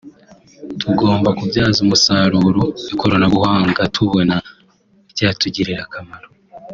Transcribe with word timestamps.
tugomba 0.81 1.29
kubyaza 1.37 1.79
umusaruro 1.85 2.63
ikoranabuhanga 2.93 3.81
tubona 3.95 4.35
ryatugirira 5.11 5.81
akamaro 5.87 6.27